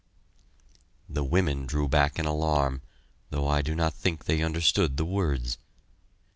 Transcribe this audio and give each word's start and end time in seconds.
The 1.07 1.23
women 1.23 1.67
drew 1.67 1.87
back 1.87 2.17
in 2.17 2.25
alarm, 2.25 2.81
though 3.29 3.47
I 3.47 3.61
do 3.61 3.75
not 3.75 3.93
think 3.93 4.25
they 4.25 4.41
understood 4.41 4.97
the 4.97 5.05
words. 5.05 5.59